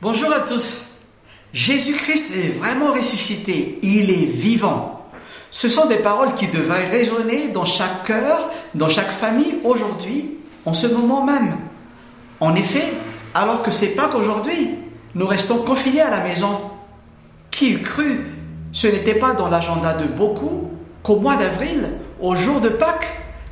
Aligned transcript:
Bonjour 0.00 0.32
à 0.32 0.38
tous. 0.38 0.92
Jésus-Christ 1.52 2.30
est 2.36 2.50
vraiment 2.50 2.92
ressuscité. 2.92 3.80
Il 3.82 4.10
est 4.10 4.30
vivant. 4.30 5.04
Ce 5.50 5.68
sont 5.68 5.86
des 5.86 5.96
paroles 5.96 6.36
qui 6.36 6.46
devraient 6.46 6.88
résonner 6.88 7.48
dans 7.48 7.64
chaque 7.64 8.04
cœur, 8.04 8.48
dans 8.76 8.88
chaque 8.88 9.10
famille 9.10 9.56
aujourd'hui, 9.64 10.36
en 10.64 10.72
ce 10.72 10.86
moment 10.86 11.24
même. 11.24 11.56
En 12.38 12.54
effet, 12.54 12.84
alors 13.34 13.64
que 13.64 13.72
c'est 13.72 13.96
pas 13.96 14.06
qu'aujourd'hui, 14.06 14.76
nous 15.16 15.26
restons 15.26 15.58
confinés 15.64 16.02
à 16.02 16.10
la 16.10 16.22
maison. 16.22 16.60
Qui 17.50 17.72
eût 17.72 17.82
cru? 17.82 18.20
Ce 18.70 18.86
n'était 18.86 19.18
pas 19.18 19.32
dans 19.32 19.48
l'agenda 19.48 19.94
de 19.94 20.04
beaucoup 20.04 20.70
qu'au 21.02 21.16
mois 21.16 21.34
d'avril, 21.34 21.90
au 22.20 22.36
jour 22.36 22.60
de 22.60 22.68
Pâques, 22.68 23.08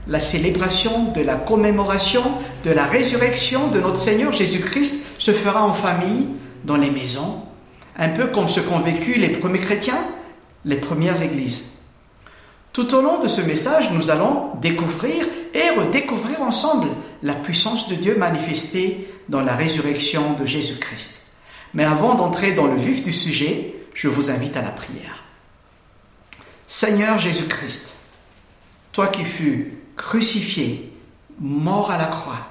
la 0.08 0.20
célébration 0.20 1.12
de 1.12 1.20
la 1.20 1.36
commémoration 1.36 2.22
de 2.64 2.70
la 2.70 2.84
résurrection 2.84 3.68
de 3.68 3.80
notre 3.80 3.96
Seigneur 3.96 4.32
Jésus-Christ 4.32 5.04
se 5.18 5.32
fera 5.32 5.64
en 5.64 5.72
famille, 5.72 6.28
dans 6.64 6.76
les 6.76 6.90
maisons, 6.90 7.42
un 7.96 8.08
peu 8.08 8.26
comme 8.26 8.48
ce 8.48 8.60
qu'ont 8.60 8.80
vécu 8.80 9.14
les 9.14 9.30
premiers 9.30 9.60
chrétiens, 9.60 10.04
les 10.64 10.76
premières 10.76 11.22
églises. 11.22 11.70
Tout 12.72 12.94
au 12.94 13.00
long 13.00 13.20
de 13.20 13.28
ce 13.28 13.40
message, 13.40 13.90
nous 13.92 14.10
allons 14.10 14.50
découvrir 14.60 15.24
et 15.54 15.70
redécouvrir 15.70 16.42
ensemble 16.42 16.88
la 17.22 17.34
puissance 17.34 17.88
de 17.88 17.94
Dieu 17.94 18.16
manifestée 18.18 19.08
dans 19.28 19.40
la 19.40 19.56
résurrection 19.56 20.34
de 20.34 20.44
Jésus-Christ. 20.44 21.26
Mais 21.72 21.84
avant 21.84 22.14
d'entrer 22.14 22.52
dans 22.52 22.66
le 22.66 22.76
vif 22.76 23.02
du 23.02 23.12
sujet, 23.12 23.74
je 23.94 24.08
vous 24.08 24.30
invite 24.30 24.56
à 24.56 24.62
la 24.62 24.70
prière. 24.70 25.24
Seigneur 26.66 27.18
Jésus-Christ, 27.18 27.94
toi 28.92 29.08
qui 29.08 29.24
fus 29.24 29.78
crucifié, 29.96 30.92
mort 31.40 31.90
à 31.90 31.98
la 31.98 32.06
croix, 32.06 32.48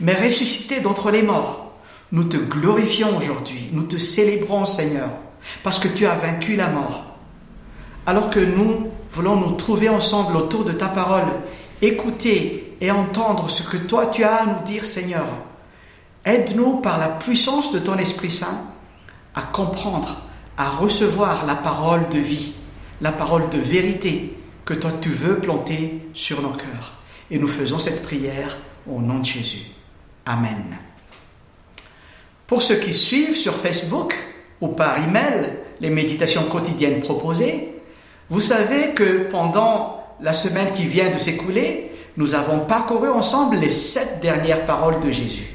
mais 0.00 0.14
ressuscité 0.14 0.80
d'entre 0.80 1.10
les 1.10 1.22
morts, 1.22 1.72
nous 2.12 2.24
te 2.24 2.36
glorifions 2.36 3.16
aujourd'hui, 3.16 3.68
nous 3.72 3.84
te 3.84 3.98
célébrons 3.98 4.64
Seigneur, 4.64 5.10
parce 5.62 5.78
que 5.78 5.88
tu 5.88 6.06
as 6.06 6.14
vaincu 6.14 6.56
la 6.56 6.68
mort. 6.68 7.04
Alors 8.06 8.30
que 8.30 8.40
nous 8.40 8.88
voulons 9.10 9.36
nous 9.36 9.52
trouver 9.52 9.88
ensemble 9.88 10.36
autour 10.36 10.64
de 10.64 10.72
ta 10.72 10.88
parole, 10.88 11.28
écouter 11.82 12.76
et 12.80 12.90
entendre 12.90 13.50
ce 13.50 13.62
que 13.62 13.76
toi 13.76 14.06
tu 14.06 14.24
as 14.24 14.36
à 14.36 14.46
nous 14.46 14.64
dire 14.64 14.84
Seigneur, 14.84 15.26
aide-nous 16.24 16.76
par 16.76 16.98
la 16.98 17.08
puissance 17.08 17.72
de 17.72 17.78
ton 17.78 17.96
Esprit 17.98 18.30
Saint 18.30 18.64
à 19.34 19.42
comprendre, 19.42 20.16
à 20.56 20.70
recevoir 20.70 21.46
la 21.46 21.54
parole 21.54 22.08
de 22.08 22.18
vie, 22.18 22.54
la 23.00 23.12
parole 23.12 23.48
de 23.50 23.58
vérité 23.58 24.34
que 24.68 24.74
toi 24.74 24.90
tu 25.00 25.08
veux 25.08 25.38
planter 25.38 25.98
sur 26.12 26.42
nos 26.42 26.50
cœurs. 26.50 26.92
Et 27.30 27.38
nous 27.38 27.48
faisons 27.48 27.78
cette 27.78 28.02
prière 28.02 28.58
au 28.86 29.00
nom 29.00 29.20
de 29.20 29.24
Jésus. 29.24 29.62
Amen. 30.26 30.76
Pour 32.46 32.60
ceux 32.60 32.76
qui 32.76 32.92
suivent 32.92 33.34
sur 33.34 33.54
Facebook 33.54 34.14
ou 34.60 34.68
par 34.68 35.02
email 35.02 35.54
les 35.80 35.88
méditations 35.88 36.44
quotidiennes 36.44 37.00
proposées, 37.00 37.80
vous 38.28 38.42
savez 38.42 38.90
que 38.90 39.30
pendant 39.30 40.04
la 40.20 40.34
semaine 40.34 40.74
qui 40.74 40.84
vient 40.84 41.10
de 41.10 41.16
s'écouler, 41.16 41.92
nous 42.18 42.34
avons 42.34 42.66
parcouru 42.66 43.08
ensemble 43.08 43.56
les 43.56 43.70
sept 43.70 44.20
dernières 44.20 44.66
paroles 44.66 45.00
de 45.00 45.10
Jésus. 45.10 45.46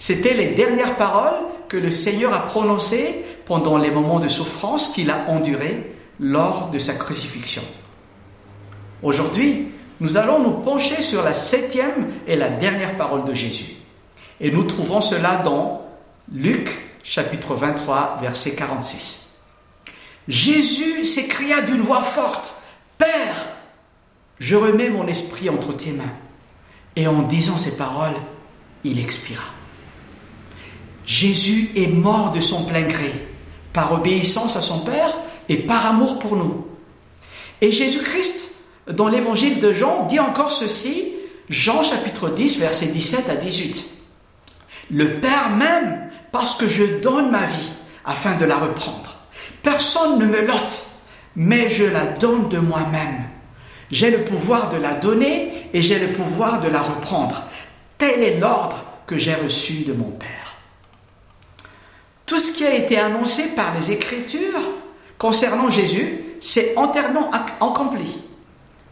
C'était 0.00 0.34
les 0.34 0.48
dernières 0.48 0.96
paroles 0.96 1.38
que 1.68 1.76
le 1.76 1.92
Seigneur 1.92 2.34
a 2.34 2.44
prononcées 2.46 3.24
pendant 3.44 3.78
les 3.78 3.92
moments 3.92 4.18
de 4.18 4.26
souffrance 4.26 4.88
qu'il 4.88 5.12
a 5.12 5.28
endurés 5.28 5.94
lors 6.18 6.70
de 6.70 6.80
sa 6.80 6.94
crucifixion. 6.94 7.62
Aujourd'hui, 9.02 9.68
nous 10.00 10.16
allons 10.16 10.40
nous 10.40 10.62
pencher 10.62 11.02
sur 11.02 11.22
la 11.22 11.34
septième 11.34 12.12
et 12.26 12.36
la 12.36 12.48
dernière 12.48 12.96
parole 12.96 13.24
de 13.24 13.34
Jésus. 13.34 13.72
Et 14.40 14.50
nous 14.50 14.64
trouvons 14.64 15.00
cela 15.00 15.36
dans 15.36 15.86
Luc 16.32 16.70
chapitre 17.02 17.54
23, 17.54 18.18
verset 18.20 18.54
46. 18.54 19.26
Jésus 20.28 21.04
s'écria 21.04 21.62
d'une 21.62 21.80
voix 21.80 22.02
forte, 22.02 22.54
Père, 22.96 23.48
je 24.38 24.54
remets 24.54 24.88
mon 24.88 25.06
esprit 25.08 25.50
entre 25.50 25.72
tes 25.72 25.90
mains. 25.90 26.12
Et 26.94 27.06
en 27.06 27.22
disant 27.22 27.58
ces 27.58 27.76
paroles, 27.76 28.14
il 28.84 29.00
expira. 29.00 29.44
Jésus 31.06 31.70
est 31.74 31.88
mort 31.88 32.32
de 32.32 32.40
son 32.40 32.64
plein 32.64 32.82
gré, 32.82 33.12
par 33.72 33.92
obéissance 33.92 34.56
à 34.56 34.60
son 34.60 34.80
Père 34.80 35.16
et 35.48 35.56
par 35.56 35.86
amour 35.86 36.18
pour 36.20 36.36
nous. 36.36 36.66
Et 37.60 37.72
Jésus-Christ 37.72 38.51
dans 38.90 39.08
l'évangile 39.08 39.60
de 39.60 39.72
Jean, 39.72 40.06
dit 40.06 40.20
encore 40.20 40.52
ceci, 40.52 41.14
Jean 41.48 41.82
chapitre 41.82 42.30
10, 42.30 42.58
verset 42.58 42.86
17 42.86 43.28
à 43.28 43.36
18. 43.36 43.84
Le 44.90 45.20
Père 45.20 45.50
m'aime 45.50 46.10
parce 46.32 46.54
que 46.56 46.66
je 46.66 46.84
donne 47.00 47.30
ma 47.30 47.46
vie 47.46 47.72
afin 48.04 48.36
de 48.36 48.44
la 48.44 48.56
reprendre. 48.56 49.16
Personne 49.62 50.18
ne 50.18 50.26
me 50.26 50.40
l'ôte, 50.40 50.84
mais 51.36 51.68
je 51.70 51.84
la 51.84 52.04
donne 52.04 52.48
de 52.48 52.58
moi-même. 52.58 53.24
J'ai 53.90 54.10
le 54.10 54.24
pouvoir 54.24 54.70
de 54.70 54.78
la 54.78 54.94
donner 54.94 55.68
et 55.72 55.82
j'ai 55.82 55.98
le 55.98 56.12
pouvoir 56.14 56.60
de 56.60 56.68
la 56.68 56.80
reprendre. 56.80 57.42
Tel 57.98 58.22
est 58.22 58.40
l'ordre 58.40 58.82
que 59.06 59.18
j'ai 59.18 59.34
reçu 59.34 59.84
de 59.84 59.92
mon 59.92 60.10
Père. 60.10 60.56
Tout 62.26 62.38
ce 62.38 62.52
qui 62.52 62.64
a 62.64 62.74
été 62.74 62.98
annoncé 62.98 63.54
par 63.54 63.74
les 63.78 63.92
Écritures 63.92 64.62
concernant 65.18 65.70
Jésus, 65.70 66.24
c'est 66.40 66.76
entièrement 66.76 67.30
accompli. 67.30 68.22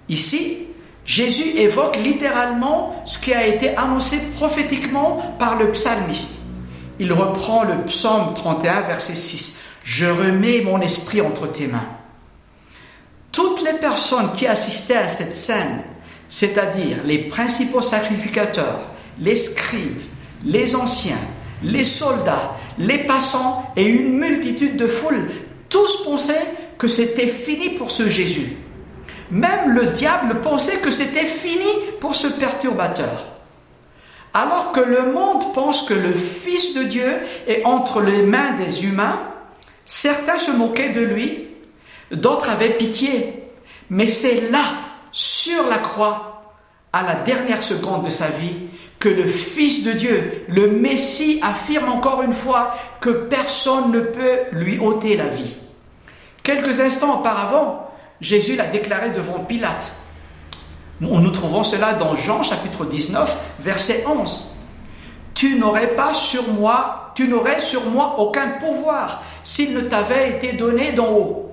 Ici, 0.09 0.67
Jésus 1.05 1.57
évoque 1.57 1.97
littéralement 1.97 3.03
ce 3.05 3.19
qui 3.19 3.33
a 3.33 3.47
été 3.47 3.77
annoncé 3.77 4.19
prophétiquement 4.35 5.35
par 5.39 5.57
le 5.57 5.73
psalmiste. 5.73 6.43
Il 6.99 7.13
reprend 7.13 7.65
le 7.65 7.85
psaume 7.85 8.35
31, 8.35 8.83
verset 8.83 9.15
6. 9.15 9.57
Je 9.83 10.07
remets 10.07 10.61
mon 10.61 10.81
esprit 10.81 11.21
entre 11.21 11.47
tes 11.47 11.67
mains. 11.67 11.89
Toutes 13.33 13.63
les 13.63 13.79
personnes 13.79 14.33
qui 14.37 14.47
assistaient 14.47 14.97
à 14.97 15.09
cette 15.09 15.35
scène, 15.35 15.83
c'est-à-dire 16.29 16.99
les 17.05 17.19
principaux 17.19 17.81
sacrificateurs, 17.81 18.81
les 19.19 19.37
scribes, 19.37 20.01
les 20.45 20.77
anciens, 20.77 21.19
les 21.63 21.85
soldats, 21.85 22.57
les 22.79 22.99
passants 22.99 23.73
et 23.77 23.87
une 23.87 24.19
multitude 24.19 24.77
de 24.77 24.87
foules, 24.87 25.31
tous 25.69 26.05
pensaient 26.05 26.47
que 26.79 26.89
c'était 26.89 27.29
fini 27.29 27.71
pour 27.71 27.91
ce 27.91 28.09
Jésus. 28.09 28.57
Même 29.31 29.75
le 29.75 29.87
diable 29.87 30.41
pensait 30.41 30.79
que 30.79 30.91
c'était 30.91 31.27
fini 31.27 31.69
pour 32.01 32.15
ce 32.15 32.27
perturbateur. 32.27 33.27
Alors 34.33 34.73
que 34.73 34.81
le 34.81 35.13
monde 35.13 35.53
pense 35.55 35.83
que 35.83 35.95
le 35.95 36.13
Fils 36.13 36.75
de 36.75 36.85
Dieu 36.85 37.19
est 37.47 37.65
entre 37.65 38.01
les 38.01 38.23
mains 38.23 38.53
des 38.53 38.85
humains, 38.85 39.21
certains 39.87 40.39
se 40.39 40.53
moquaient 40.53 40.91
de 40.91 41.03
lui, 41.03 41.49
d'autres 42.13 42.51
avaient 42.51 42.77
pitié. 42.77 43.45
Mais 43.89 44.09
c'est 44.09 44.51
là, 44.51 44.67
sur 45.11 45.67
la 45.69 45.79
croix, 45.79 46.55
à 46.93 47.03
la 47.03 47.15
dernière 47.17 47.63
seconde 47.63 48.05
de 48.05 48.11
sa 48.11 48.29
vie, 48.29 48.69
que 49.01 49.09
le 49.09 49.27
Fils 49.27 49.83
de 49.83 49.93
Dieu, 49.93 50.45
le 50.49 50.69
Messie, 50.69 51.41
affirme 51.43 51.89
encore 51.89 52.23
une 52.23 52.33
fois 52.33 52.75
que 53.01 53.11
personne 53.11 53.91
ne 53.91 54.01
peut 54.01 54.41
lui 54.53 54.79
ôter 54.79 55.17
la 55.17 55.29
vie. 55.29 55.57
Quelques 56.43 56.81
instants 56.81 57.21
auparavant, 57.21 57.90
Jésus 58.21 58.57
l'a 58.57 58.67
déclaré 58.67 59.11
devant 59.11 59.41
Pilate. 59.45 59.93
Nous 61.01 61.31
trouvons 61.31 61.63
cela 61.63 61.95
dans 61.95 62.15
Jean 62.15 62.43
chapitre 62.43 62.85
19, 62.85 63.55
verset 63.61 64.05
11. 64.07 64.55
Tu 65.35 65.59
n'aurais 65.59 65.95
pas 65.95 66.13
sur 66.13 66.53
moi, 66.53 67.13
tu 67.15 67.29
n'aurais 67.29 67.61
sur 67.61 67.87
moi 67.87 68.17
aucun 68.19 68.49
pouvoir 68.61 69.23
s'il 69.43 69.73
ne 69.73 69.81
t'avait 69.81 70.31
été 70.31 70.53
donné 70.53 70.93
d'en 70.93 71.11
haut. 71.11 71.47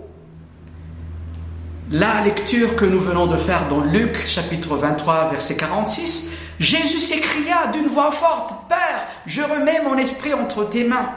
La 1.90 2.22
lecture 2.22 2.76
que 2.76 2.84
nous 2.84 3.00
venons 3.00 3.28
de 3.28 3.38
faire 3.38 3.70
dans 3.70 3.80
Luc 3.80 4.18
chapitre 4.28 4.76
23, 4.76 5.30
verset 5.30 5.56
46, 5.56 6.32
Jésus 6.60 7.00
s'écria 7.00 7.68
d'une 7.68 7.88
voix 7.88 8.12
forte, 8.12 8.68
Père, 8.68 9.08
je 9.26 9.42
remets 9.42 9.82
mon 9.84 9.98
esprit 9.98 10.34
entre 10.34 10.66
tes 10.66 10.84
mains. 10.84 11.10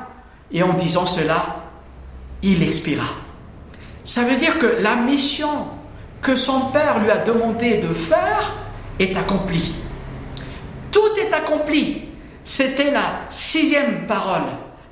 Et 0.53 0.63
en 0.63 0.75
disant 0.75 1.07
cela, 1.07 1.57
il 2.43 2.63
expira. 2.63 3.07
Ça 4.05 4.23
veut 4.25 4.37
dire 4.37 4.59
que 4.59 4.67
la 4.81 4.97
mission 4.97 5.69
que 6.23 6.37
son 6.37 6.61
père 6.73 7.01
lui 7.01 7.11
a 7.11 7.19
demandé 7.19 7.79
de 7.79 7.93
faire 7.95 8.53
est 8.99 9.17
accomplie. 9.17 9.75
Tout 10.91 11.17
est 11.19 11.33
accompli. 11.33 12.03
C'était 12.45 12.91
la 12.91 13.23
sixième 13.31 14.07
parole, 14.07 14.43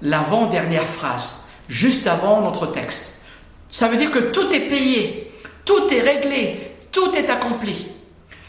l'avant-dernière 0.03 0.85
phrase, 0.85 1.45
juste 1.69 2.07
avant 2.07 2.41
notre 2.41 2.67
texte. 2.67 3.23
Ça 3.69 3.89
veut 3.89 3.97
dire 3.97 4.11
que 4.11 4.19
tout 4.19 4.51
est 4.53 4.69
payé, 4.69 5.33
tout 5.65 5.93
est 5.93 6.01
réglé, 6.01 6.77
tout 6.93 7.13
est 7.15 7.29
accompli. 7.29 7.89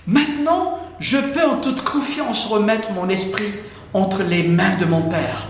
Maintenant, 0.07 0.79
je 0.99 1.17
peux 1.17 1.43
en 1.43 1.57
toute 1.57 1.81
confiance 1.81 2.45
remettre 2.45 2.91
mon 2.91 3.09
esprit 3.09 3.51
entre 3.93 4.23
les 4.23 4.43
mains 4.43 4.75
de 4.77 4.85
mon 4.85 5.03
Père. 5.03 5.47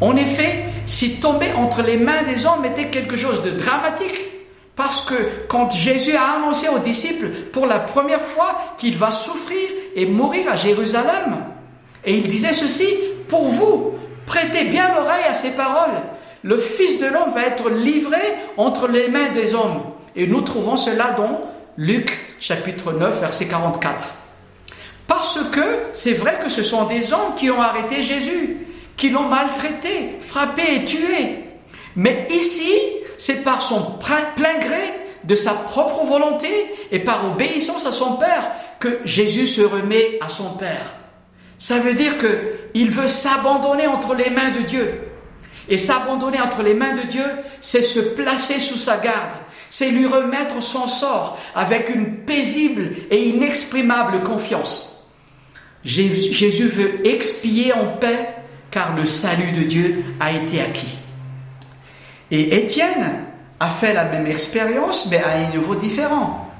En 0.00 0.16
effet, 0.16 0.63
si 0.86 1.20
tomber 1.20 1.52
entre 1.52 1.82
les 1.82 1.96
mains 1.96 2.22
des 2.22 2.46
hommes 2.46 2.64
était 2.64 2.88
quelque 2.88 3.16
chose 3.16 3.42
de 3.42 3.50
dramatique, 3.50 4.20
parce 4.76 5.02
que 5.02 5.14
quand 5.48 5.70
Jésus 5.70 6.16
a 6.16 6.36
annoncé 6.36 6.68
aux 6.68 6.80
disciples 6.80 7.28
pour 7.52 7.66
la 7.66 7.78
première 7.78 8.22
fois 8.22 8.76
qu'il 8.78 8.96
va 8.96 9.10
souffrir 9.10 9.68
et 9.94 10.06
mourir 10.06 10.50
à 10.50 10.56
Jérusalem, 10.56 11.44
et 12.04 12.16
il 12.16 12.28
disait 12.28 12.52
ceci, 12.52 12.88
pour 13.28 13.46
vous, 13.46 13.94
Prêtez 14.26 14.64
bien 14.64 14.94
l'oreille 14.94 15.24
à 15.28 15.34
ces 15.34 15.50
paroles. 15.50 16.00
Le 16.42 16.58
Fils 16.58 17.00
de 17.00 17.06
l'homme 17.06 17.32
va 17.34 17.46
être 17.46 17.70
livré 17.70 18.20
entre 18.56 18.88
les 18.88 19.08
mains 19.08 19.32
des 19.32 19.54
hommes. 19.54 19.82
Et 20.16 20.26
nous 20.26 20.42
trouvons 20.42 20.76
cela 20.76 21.10
dans 21.10 21.40
Luc 21.76 22.36
chapitre 22.40 22.92
9 22.92 23.20
verset 23.20 23.46
44. 23.46 24.14
Parce 25.06 25.38
que 25.50 25.60
c'est 25.92 26.14
vrai 26.14 26.38
que 26.42 26.48
ce 26.48 26.62
sont 26.62 26.84
des 26.84 27.12
hommes 27.12 27.34
qui 27.36 27.50
ont 27.50 27.60
arrêté 27.60 28.02
Jésus, 28.02 28.66
qui 28.96 29.10
l'ont 29.10 29.28
maltraité, 29.28 30.16
frappé 30.20 30.62
et 30.76 30.84
tué. 30.84 31.44
Mais 31.96 32.28
ici, 32.30 32.72
c'est 33.18 33.44
par 33.44 33.62
son 33.62 33.98
plein 33.98 34.58
gré, 34.58 35.04
de 35.24 35.34
sa 35.34 35.52
propre 35.52 36.04
volonté 36.04 36.48
et 36.90 36.98
par 36.98 37.26
obéissance 37.26 37.86
à 37.86 37.92
son 37.92 38.16
Père 38.16 38.52
que 38.78 39.00
Jésus 39.04 39.46
se 39.46 39.62
remet 39.62 40.18
à 40.20 40.28
son 40.28 40.50
Père. 40.50 40.94
Ça 41.58 41.78
veut 41.78 41.94
dire 41.94 42.14
qu'il 42.18 42.90
veut 42.90 43.08
s'abandonner 43.08 43.86
entre 43.86 44.14
les 44.14 44.30
mains 44.30 44.50
de 44.50 44.60
Dieu. 44.60 45.00
Et 45.68 45.78
s'abandonner 45.78 46.40
entre 46.40 46.62
les 46.62 46.74
mains 46.74 46.94
de 46.94 47.06
Dieu, 47.06 47.24
c'est 47.62 47.82
se 47.82 48.00
placer 48.00 48.60
sous 48.60 48.76
sa 48.76 48.98
garde, 48.98 49.38
c'est 49.70 49.88
lui 49.88 50.06
remettre 50.06 50.62
son 50.62 50.86
sort 50.86 51.38
avec 51.54 51.88
une 51.88 52.16
paisible 52.26 52.90
et 53.10 53.28
inexprimable 53.30 54.22
confiance. 54.24 55.08
Jésus 55.84 56.68
veut 56.68 57.06
expier 57.06 57.72
en 57.72 57.96
paix 57.96 58.28
car 58.74 58.96
le 58.96 59.06
salut 59.06 59.52
de 59.52 59.62
Dieu 59.62 60.04
a 60.18 60.32
été 60.32 60.60
acquis. 60.60 60.98
Et 62.32 62.56
Étienne 62.56 63.22
a 63.60 63.70
fait 63.70 63.94
la 63.94 64.06
même 64.06 64.26
expérience, 64.26 65.06
mais 65.12 65.22
à 65.22 65.36
un 65.36 65.50
niveau 65.50 65.76
différent. 65.76 66.50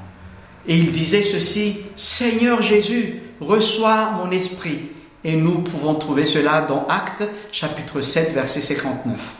Et 0.68 0.76
il 0.76 0.92
disait 0.92 1.24
ceci, 1.24 1.78
Seigneur 1.96 2.62
Jésus, 2.62 3.20
reçois 3.40 4.12
mon 4.12 4.30
esprit. 4.30 4.90
Et 5.24 5.34
nous 5.34 5.62
pouvons 5.62 5.96
trouver 5.96 6.24
cela 6.24 6.60
dans 6.60 6.86
Actes 6.86 7.24
chapitre 7.50 8.00
7, 8.00 8.32
verset 8.32 8.60
59. 8.60 9.34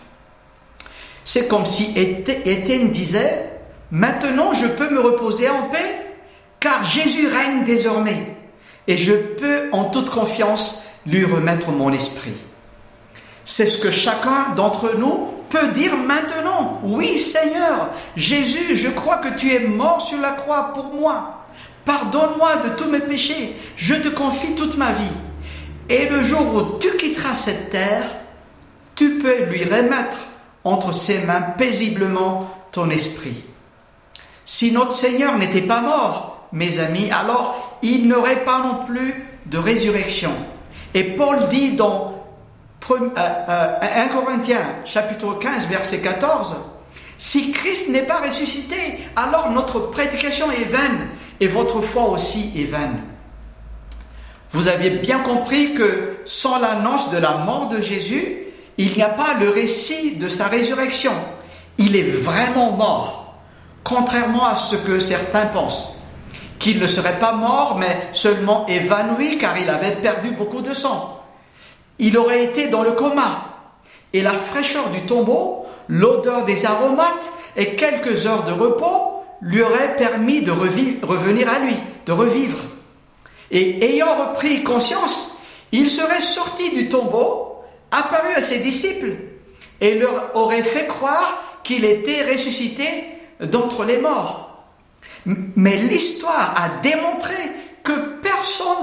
C'est 1.23 1.47
comme 1.47 1.67
si 1.67 1.97
Étienne 1.97 2.91
disait, 2.91 3.51
Maintenant 3.93 4.53
je 4.53 4.67
peux 4.67 4.91
me 4.91 4.99
reposer 4.99 5.49
en 5.49 5.69
paix, 5.69 6.07
car 6.59 6.85
Jésus 6.85 7.29
règne 7.29 7.65
désormais, 7.65 8.35
et 8.89 8.97
je 8.97 9.13
peux 9.13 9.69
en 9.71 9.85
toute 9.85 10.11
confiance 10.11 10.85
lui 11.07 11.25
remettre 11.25 11.71
mon 11.71 11.93
esprit. 11.93 12.35
C'est 13.45 13.67
ce 13.67 13.79
que 13.79 13.91
chacun 13.91 14.55
d'entre 14.57 14.97
nous 14.97 15.29
peut 15.51 15.69
dire 15.69 15.97
maintenant, 15.97 16.81
oui 16.83 17.19
Seigneur, 17.19 17.91
Jésus, 18.17 18.75
je 18.75 18.89
crois 18.89 19.19
que 19.19 19.37
tu 19.37 19.53
es 19.53 19.61
mort 19.61 20.01
sur 20.01 20.21
la 20.21 20.31
croix 20.31 20.73
pour 20.73 20.95
moi. 20.95 21.45
Pardonne-moi 21.85 22.57
de 22.57 22.71
tous 22.71 22.89
mes 22.89 23.01
péchés, 23.01 23.55
je 23.77 23.95
te 23.95 24.09
confie 24.09 24.55
toute 24.55 24.77
ma 24.77 24.93
vie. 24.93 25.05
Et 25.89 26.09
le 26.09 26.23
jour 26.23 26.55
où 26.55 26.79
tu 26.79 26.97
quitteras 26.97 27.35
cette 27.35 27.71
terre, 27.71 28.05
tu 28.97 29.19
peux 29.19 29.45
lui 29.45 29.65
remettre 29.65 30.19
entre 30.65 30.93
ses 30.93 31.19
mains 31.19 31.43
paisiblement 31.43 32.51
ton 32.73 32.89
esprit. 32.89 33.45
Si 34.47 34.73
notre 34.73 34.93
Seigneur 34.93 35.37
n'était 35.37 35.63
pas 35.63 35.81
mort, 35.81 36.49
mes 36.53 36.79
amis, 36.79 37.11
alors 37.11 37.79
il 37.83 38.09
n'aurait 38.09 38.45
pas 38.45 38.61
non 38.61 38.87
plus 38.87 39.27
de 39.47 39.59
résurrection. 39.59 40.31
Et 40.95 41.05
Paul 41.05 41.49
dit 41.51 41.73
dans 41.73 42.14
1 42.87 43.03
euh, 43.17 43.79
euh, 43.83 44.09
Corinthiens 44.09 44.67
chapitre 44.85 45.39
15 45.39 45.69
verset 45.69 46.01
14, 46.01 46.57
si 47.17 47.53
Christ 47.53 47.89
n'est 47.89 48.03
pas 48.03 48.21
ressuscité, 48.21 48.77
alors 49.17 49.51
notre 49.51 49.91
prédication 49.91 50.51
est 50.51 50.65
vaine 50.65 51.09
et 51.41 51.49
votre 51.49 51.81
foi 51.81 52.11
aussi 52.11 52.53
est 52.57 52.71
vaine. 52.71 53.03
Vous 54.51 54.69
aviez 54.69 54.91
bien 54.91 55.21
compris 55.21 55.73
que 55.75 56.19
sans 56.27 56.59
l'annonce 56.59 57.11
de 57.11 57.19
la 57.19 57.39
mort 57.39 57.69
de 57.71 57.81
Jésus, 57.81 58.37
il 58.77 58.93
n'y 58.95 59.03
a 59.03 59.09
pas 59.09 59.35
le 59.41 59.49
récit 59.49 60.17
de 60.17 60.29
sa 60.29 60.47
résurrection. 60.47 61.13
Il 61.79 61.97
est 61.97 62.11
vraiment 62.11 62.73
mort, 62.73 63.35
contrairement 63.83 64.47
à 64.47 64.57
ce 64.57 64.77
que 64.77 64.99
certains 64.99 65.47
pensent, 65.47 65.97
qu'il 66.59 66.79
ne 66.79 66.87
serait 66.87 67.19
pas 67.19 67.33
mort, 67.33 67.79
mais 67.79 68.11
seulement 68.13 68.67
évanoui 68.67 69.39
car 69.39 69.57
il 69.57 69.71
avait 69.71 69.97
perdu 69.97 70.31
beaucoup 70.33 70.61
de 70.61 70.75
sang 70.75 71.14
il 71.99 72.17
aurait 72.19 72.45
été 72.45 72.69
dans 72.69 72.83
le 72.83 72.93
coma. 72.93 73.47
Et 74.13 74.23
la 74.23 74.33
fraîcheur 74.33 74.91
du 74.91 75.03
tombeau, 75.03 75.67
l'odeur 75.89 76.45
des 76.45 76.67
aromates 76.67 77.33
et 77.57 77.77
quelques 77.77 78.27
heures 78.27 78.45
de 78.45 78.53
repos 78.53 79.23
lui 79.41 79.63
auraient 79.63 79.97
permis 79.97 80.43
de 80.43 80.51
revenir 80.51 81.49
à 81.49 81.59
lui, 81.59 81.77
de 82.07 82.13
revivre. 82.13 82.59
Et 83.51 83.85
ayant 83.85 84.15
repris 84.17 84.63
conscience, 84.63 85.39
il 85.73 85.89
serait 85.89 86.21
sorti 86.21 86.71
du 86.71 86.89
tombeau, 86.89 87.63
apparu 87.91 88.33
à 88.35 88.41
ses 88.41 88.61
disciples, 88.61 89.13
et 89.81 89.99
leur 89.99 90.31
aurait 90.35 90.63
fait 90.63 90.87
croire 90.87 91.61
qu'il 91.63 91.85
était 91.85 92.31
ressuscité 92.31 93.05
d'entre 93.41 93.85
les 93.85 93.99
morts. 93.99 94.65
Mais 95.27 95.77
l'histoire 95.77 96.55
a 96.57 96.81
démontré 96.83 97.35
que 97.83 98.14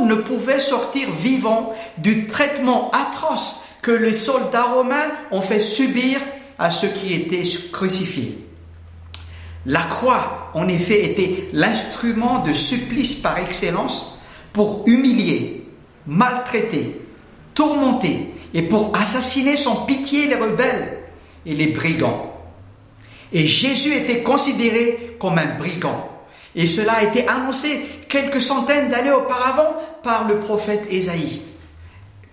ne 0.06 0.15
pouvait 0.15 0.59
sortir 0.59 1.09
vivant 1.12 1.74
du 1.98 2.27
traitement 2.27 2.92
atroce 2.92 3.63
que 3.81 3.92
les 3.92 4.13
soldats 4.13 4.63
romains 4.74 5.12
ont 5.31 5.42
fait 5.42 5.59
subir 5.59 6.19
à 6.59 6.69
ceux 6.69 6.89
qui 6.89 7.13
étaient 7.13 7.44
crucifiés. 7.71 8.38
La 9.65 9.83
croix, 9.83 10.51
en 10.53 10.68
effet, 10.68 11.06
était 11.06 11.50
l'instrument 11.53 12.39
de 12.39 12.53
supplice 12.53 13.15
par 13.15 13.38
excellence 13.38 14.19
pour 14.53 14.83
humilier, 14.88 15.68
maltraiter, 16.07 17.01
tourmenter 17.53 18.33
et 18.53 18.63
pour 18.63 18.95
assassiner 18.95 19.56
sans 19.56 19.86
pitié 19.86 20.27
les 20.27 20.36
rebelles 20.36 21.00
et 21.45 21.53
les 21.53 21.68
brigands. 21.68 22.31
Et 23.33 23.48
Jésus 23.48 23.94
était 23.94 24.24
considéré 24.24 25.15
comme 25.19 25.38
un 25.38 25.57
brigand. 25.57 26.10
Et 26.56 26.68
cela 26.68 26.94
a 26.94 27.03
été 27.03 27.27
annoncé 27.27 27.86
quelques 28.09 28.42
centaines 28.42 28.89
d'années 28.89 29.12
auparavant 29.12 29.75
par 30.03 30.27
le 30.27 30.39
prophète 30.39 30.86
Ésaïe. 30.89 31.42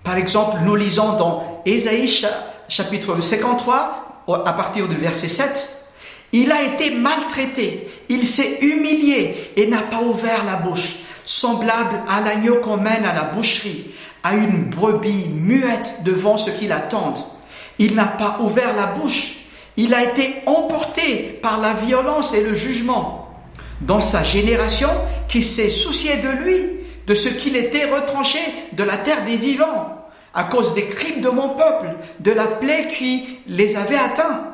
Par 0.03 0.17
exemple, 0.17 0.59
nous 0.65 0.75
lisons 0.75 1.15
dans 1.17 1.63
Ésaïe 1.67 2.27
chapitre 2.69 3.21
53, 3.21 4.25
à 4.45 4.53
partir 4.53 4.89
du 4.89 4.97
verset 4.97 5.29
7, 5.29 5.77
Il 6.33 6.53
a 6.53 6.63
été 6.63 6.91
maltraité, 6.91 7.89
il 8.09 8.27
s'est 8.27 8.59
humilié 8.61 9.53
et 9.57 9.67
n'a 9.67 9.83
pas 9.83 10.03
ouvert 10.03 10.45
la 10.45 10.57
bouche, 10.57 10.97
semblable 11.25 12.01
à 12.09 12.21
l'agneau 12.21 12.57
qu'on 12.57 12.77
mène 12.77 13.05
à 13.05 13.15
la 13.15 13.25
boucherie, 13.25 13.93
à 14.23 14.35
une 14.35 14.65
brebis 14.65 15.29
muette 15.29 16.03
devant 16.05 16.37
ce 16.37 16.51
qui 16.51 16.67
l'attendent. 16.67 17.21
Il 17.79 17.95
n'a 17.95 18.05
pas 18.05 18.39
ouvert 18.41 18.75
la 18.75 18.87
bouche, 18.87 19.37
il 19.77 19.95
a 19.95 20.03
été 20.03 20.43
emporté 20.47 21.39
par 21.41 21.61
la 21.61 21.73
violence 21.75 22.35
et 22.35 22.43
le 22.43 22.55
jugement 22.55 23.28
dans 23.81 24.01
sa 24.01 24.23
génération 24.23 24.91
qui 25.29 25.43
s'est 25.43 25.71
soucié 25.71 26.17
de 26.17 26.29
lui, 26.29 26.57
de 27.07 27.15
ce 27.15 27.29
qu'il 27.29 27.57
était 27.57 27.87
retranché 27.87 28.39
de 28.73 28.85
la 28.85 28.97
terre 28.97 29.25
des 29.25 29.37
vivants, 29.37 30.07
à 30.35 30.45
cause 30.45 30.75
des 30.75 30.85
crimes 30.85 31.21
de 31.21 31.31
mon 31.31 31.51
peuple, 31.51 31.89
de 32.21 32.31
la 32.33 32.47
plaie 32.47 32.89
qui 32.89 33.39
les 33.47 33.77
avait 33.77 33.97
atteints. 33.97 34.45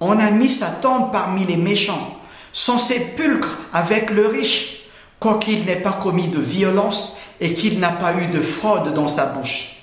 On 0.00 0.18
a 0.18 0.30
mis 0.30 0.50
sa 0.50 0.68
tombe 0.68 1.12
parmi 1.12 1.44
les 1.44 1.56
méchants, 1.56 2.18
son 2.52 2.78
sépulcre 2.78 3.58
avec 3.72 4.10
le 4.10 4.26
riche, 4.26 4.84
quoiqu'il 5.20 5.64
n'ait 5.64 5.76
pas 5.76 5.92
commis 5.92 6.28
de 6.28 6.40
violence 6.40 7.18
et 7.40 7.54
qu'il 7.54 7.78
n'a 7.78 7.90
pas 7.90 8.14
eu 8.14 8.26
de 8.26 8.40
fraude 8.40 8.94
dans 8.94 9.08
sa 9.08 9.26
bouche. 9.26 9.76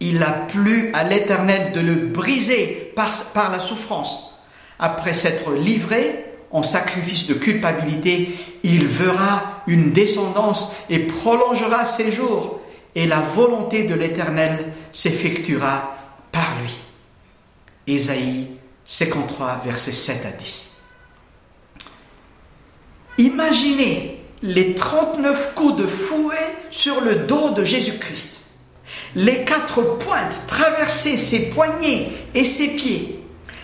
Il 0.00 0.22
a 0.22 0.30
plu 0.30 0.90
à 0.94 1.02
l'Éternel 1.02 1.72
de 1.72 1.80
le 1.80 1.94
briser 1.94 2.92
par, 2.94 3.10
par 3.34 3.50
la 3.50 3.58
souffrance. 3.58 4.38
Après 4.78 5.12
s'être 5.12 5.52
livré, 5.52 6.27
en 6.50 6.62
sacrifice 6.62 7.26
de 7.26 7.34
culpabilité, 7.34 8.36
il 8.62 8.86
verra 8.86 9.62
une 9.66 9.92
descendance 9.92 10.74
et 10.88 11.00
prolongera 11.00 11.84
ses 11.84 12.10
jours, 12.10 12.60
et 12.94 13.06
la 13.06 13.20
volonté 13.20 13.84
de 13.84 13.94
l'Éternel 13.94 14.72
s'effectuera 14.92 15.96
par 16.32 16.54
lui. 16.62 16.76
Ésaïe 17.86 18.48
53, 18.86 19.60
versets 19.64 19.92
7 19.92 20.26
à 20.26 20.30
10. 20.30 20.70
Imaginez 23.18 24.20
les 24.42 24.74
39 24.74 25.54
coups 25.54 25.76
de 25.76 25.86
fouet 25.86 26.54
sur 26.70 27.00
le 27.00 27.16
dos 27.16 27.50
de 27.50 27.64
Jésus-Christ, 27.64 28.40
les 29.14 29.44
quatre 29.44 29.82
pointes 29.98 30.42
traverser 30.46 31.16
ses 31.16 31.50
poignets 31.50 32.12
et 32.34 32.44
ses 32.44 32.76
pieds, 32.76 33.17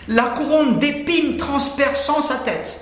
la 0.07 0.23
couronne 0.23 0.79
d'épines 0.79 1.37
transperçant 1.37 2.21
sa 2.21 2.35
tête. 2.35 2.79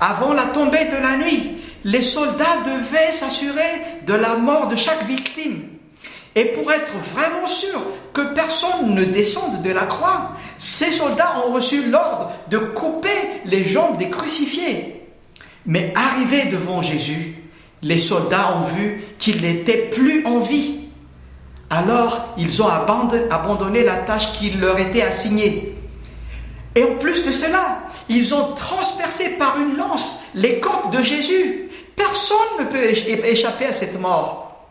Avant 0.00 0.32
la 0.32 0.44
tombée 0.44 0.86
de 0.86 0.96
la 0.96 1.16
nuit, 1.16 1.58
les 1.84 2.02
soldats 2.02 2.58
devaient 2.64 3.12
s'assurer 3.12 4.02
de 4.06 4.14
la 4.14 4.36
mort 4.36 4.68
de 4.68 4.76
chaque 4.76 5.06
victime. 5.06 5.62
Et 6.34 6.46
pour 6.46 6.72
être 6.72 6.92
vraiment 7.14 7.46
sûr 7.46 7.80
que 8.12 8.34
personne 8.34 8.94
ne 8.94 9.04
descende 9.04 9.62
de 9.62 9.70
la 9.70 9.82
croix, 9.82 10.32
ces 10.58 10.90
soldats 10.90 11.44
ont 11.46 11.52
reçu 11.52 11.84
l'ordre 11.90 12.32
de 12.50 12.58
couper 12.58 13.10
les 13.44 13.62
jambes 13.62 13.98
des 13.98 14.10
crucifiés. 14.10 15.06
Mais 15.66 15.92
arrivés 15.94 16.46
devant 16.46 16.82
Jésus, 16.82 17.36
les 17.82 17.98
soldats 17.98 18.56
ont 18.56 18.66
vu 18.66 19.04
qu'il 19.18 19.42
n'était 19.42 19.90
plus 19.90 20.26
en 20.26 20.40
vie. 20.40 20.80
Alors 21.70 22.34
ils 22.36 22.62
ont 22.62 22.68
abandonné 22.68 23.84
la 23.84 23.96
tâche 23.96 24.32
qui 24.32 24.50
leur 24.50 24.78
était 24.78 25.02
assignée. 25.02 25.74
Et 26.74 26.82
en 26.84 26.96
plus 26.96 27.24
de 27.24 27.32
cela, 27.32 27.82
ils 28.08 28.34
ont 28.34 28.52
transpercé 28.54 29.30
par 29.38 29.56
une 29.58 29.76
lance 29.76 30.24
les 30.34 30.60
côtes 30.60 30.90
de 30.92 31.02
Jésus. 31.02 31.70
Personne 31.96 32.36
ne 32.60 32.64
peut 32.64 32.84
échapper 33.26 33.66
à 33.66 33.72
cette 33.72 34.00
mort. 34.00 34.66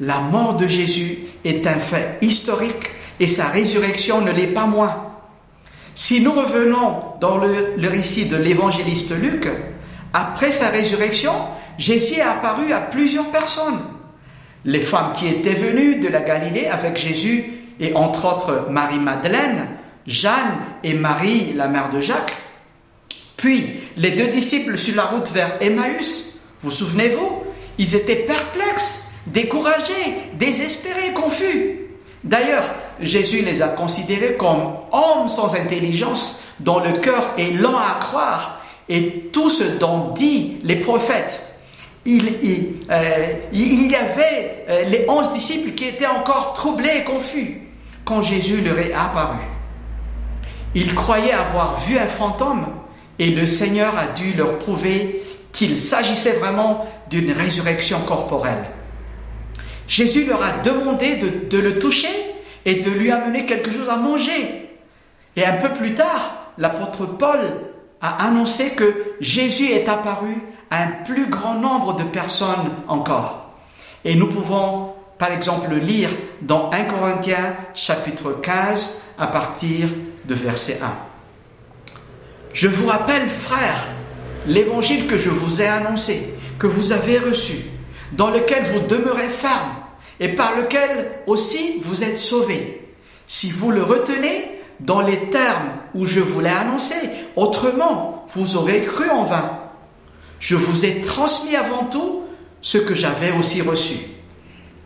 La 0.00 0.18
mort 0.18 0.56
de 0.56 0.66
Jésus 0.66 1.18
est 1.44 1.66
un 1.66 1.78
fait 1.78 2.18
historique 2.20 2.90
et 3.18 3.26
sa 3.26 3.46
résurrection 3.46 4.20
ne 4.20 4.32
l'est 4.32 4.48
pas 4.48 4.66
moins. 4.66 5.06
Si 5.94 6.20
nous 6.20 6.32
revenons 6.32 7.02
dans 7.20 7.38
le, 7.38 7.88
récit 7.88 8.26
de 8.26 8.36
l'évangéliste 8.36 9.12
Luc, 9.18 9.48
après 10.12 10.50
sa 10.50 10.68
résurrection, 10.68 11.32
Jésus 11.78 12.18
est 12.18 12.22
apparu 12.22 12.72
à 12.72 12.80
plusieurs 12.80 13.30
personnes. 13.30 13.80
Les 14.66 14.80
femmes 14.80 15.14
qui 15.16 15.28
étaient 15.28 15.54
venues 15.54 15.96
de 15.96 16.08
la 16.08 16.20
Galilée 16.20 16.66
avec 16.66 16.98
Jésus, 16.98 17.52
et 17.80 17.94
entre 17.94 18.26
autres 18.26 18.66
Marie-Madeleine, 18.70 19.68
Jeanne 20.06 20.58
et 20.82 20.94
Marie, 20.94 21.52
la 21.54 21.68
mère 21.68 21.90
de 21.90 22.00
Jacques, 22.00 22.36
puis 23.36 23.66
les 23.96 24.12
deux 24.12 24.28
disciples 24.28 24.78
sur 24.78 24.96
la 24.96 25.04
route 25.04 25.30
vers 25.30 25.60
Emmaüs, 25.60 26.38
vous 26.62 26.70
souvenez-vous? 26.70 27.44
Ils 27.78 27.94
étaient 27.94 28.16
perplexes, 28.16 29.10
découragés, 29.26 30.32
désespérés, 30.34 31.12
confus. 31.12 31.80
D'ailleurs, 32.24 32.64
Jésus 33.00 33.42
les 33.42 33.60
a 33.60 33.68
considérés 33.68 34.36
comme 34.36 34.76
hommes 34.92 35.28
sans 35.28 35.54
intelligence, 35.54 36.40
dont 36.60 36.80
le 36.80 36.92
cœur 36.98 37.34
est 37.36 37.52
lent 37.52 37.76
à 37.76 37.98
croire, 38.00 38.62
et 38.88 39.28
tout 39.32 39.50
ce 39.50 39.64
dont 39.78 40.12
dit 40.14 40.58
les 40.62 40.76
prophètes. 40.76 41.52
Il, 42.06 42.24
euh, 42.90 43.26
y 43.52 43.94
avait 43.94 44.64
euh, 44.68 44.84
les 44.84 45.04
onze 45.08 45.32
disciples 45.32 45.72
qui 45.72 45.86
étaient 45.86 46.06
encore 46.06 46.54
troublés 46.54 46.98
et 47.00 47.04
confus 47.04 47.62
quand 48.04 48.22
Jésus 48.22 48.60
leur 48.60 48.78
est 48.78 48.92
apparu. 48.92 49.38
Ils 50.74 50.94
croyaient 50.94 51.32
avoir 51.32 51.78
vu 51.80 51.98
un 51.98 52.06
fantôme 52.06 52.66
et 53.18 53.30
le 53.30 53.46
Seigneur 53.46 53.96
a 53.96 54.08
dû 54.08 54.34
leur 54.34 54.58
prouver 54.58 55.24
qu'il 55.52 55.80
s'agissait 55.80 56.38
vraiment 56.38 56.86
d'une 57.08 57.32
résurrection 57.32 58.00
corporelle. 58.00 58.64
Jésus 59.88 60.26
leur 60.26 60.42
a 60.42 60.58
demandé 60.58 61.16
de, 61.16 61.58
le 61.58 61.78
toucher 61.78 62.08
et 62.64 62.76
de 62.80 62.90
lui 62.90 63.10
amener 63.10 63.46
quelque 63.46 63.70
chose 63.70 63.88
à 63.88 63.96
manger. 63.96 64.70
Et 65.36 65.46
un 65.46 65.54
peu 65.54 65.70
plus 65.70 65.94
tard, 65.94 66.52
l'apôtre 66.58 67.06
Paul 67.06 67.38
a 68.00 68.26
annoncé 68.26 68.70
que 68.70 69.14
Jésus 69.20 69.70
est 69.70 69.88
apparu 69.88 70.36
à 70.70 70.82
un 70.82 70.90
plus 71.04 71.26
grand 71.26 71.54
nombre 71.54 71.96
de 71.96 72.04
personnes 72.04 72.72
encore. 72.88 73.50
Et 74.04 74.14
nous 74.14 74.28
pouvons, 74.28 74.92
par 75.18 75.32
exemple, 75.32 75.68
le 75.70 75.78
lire 75.78 76.10
dans 76.42 76.70
1 76.70 76.84
Corinthiens 76.84 77.56
chapitre 77.74 78.32
15 78.42 79.00
à 79.18 79.26
partir 79.28 79.88
de 80.26 80.34
verset 80.34 80.78
1. 80.82 80.86
Je 82.52 82.68
vous 82.68 82.86
rappelle, 82.86 83.28
frères, 83.28 83.86
l'évangile 84.46 85.06
que 85.06 85.16
je 85.16 85.30
vous 85.30 85.62
ai 85.62 85.66
annoncé, 85.66 86.34
que 86.58 86.66
vous 86.66 86.92
avez 86.92 87.18
reçu, 87.18 87.54
dans 88.12 88.30
lequel 88.30 88.64
vous 88.64 88.80
demeurez 88.80 89.28
ferme 89.28 89.74
et 90.20 90.28
par 90.28 90.56
lequel 90.56 91.12
aussi 91.26 91.78
vous 91.80 92.04
êtes 92.04 92.18
sauvés. 92.18 92.82
Si 93.26 93.50
vous 93.50 93.70
le 93.70 93.82
retenez 93.82 94.44
dans 94.80 95.00
les 95.00 95.30
termes 95.30 95.70
où 95.94 96.06
je 96.06 96.20
vous 96.20 96.40
l'ai 96.40 96.50
annoncé, 96.50 96.94
autrement 97.36 98.24
vous 98.28 98.56
aurez 98.56 98.84
cru 98.84 99.08
en 99.10 99.24
vain. 99.24 99.58
Je 100.38 100.56
vous 100.56 100.84
ai 100.84 101.00
transmis 101.02 101.56
avant 101.56 101.84
tout 101.84 102.24
ce 102.60 102.78
que 102.78 102.94
j'avais 102.94 103.32
aussi 103.32 103.62
reçu. 103.62 103.96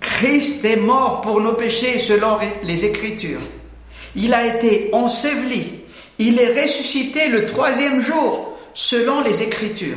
Christ 0.00 0.64
est 0.64 0.76
mort 0.76 1.20
pour 1.20 1.40
nos 1.40 1.52
péchés 1.52 1.98
selon 1.98 2.38
les 2.62 2.84
Écritures. 2.84 3.40
Il 4.16 4.34
a 4.34 4.56
été 4.56 4.90
enseveli 4.92 5.80
il 6.20 6.38
est 6.38 6.60
ressuscité 6.60 7.28
le 7.28 7.46
troisième 7.46 8.02
jour, 8.02 8.52
selon 8.74 9.22
les 9.22 9.42
Écritures. 9.42 9.96